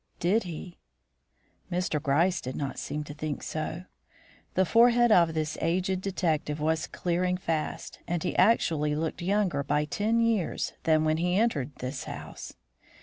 [0.19, 0.79] Did he?
[1.71, 2.01] Mr.
[2.01, 3.83] Gryce did not seem to think so.
[4.55, 9.85] The forehead of this aged detective was clearing fast, and he actually looked younger by
[9.85, 12.55] ten years than when he entered this house.